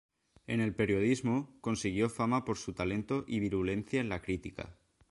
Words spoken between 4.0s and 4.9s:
en la crítica.